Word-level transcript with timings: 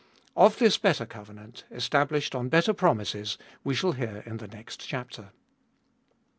Of 0.35 0.57
this 0.57 0.79
better 0.79 1.05
covenant, 1.05 1.63
established 1.69 2.33
on 2.33 2.49
better 2.49 2.73
promises, 2.73 3.37
we 3.63 3.75
shall 3.75 3.91
hear 3.91 4.23
in 4.25 4.37
the 4.37 4.47
next 4.47 4.77
chapter. 4.79 5.29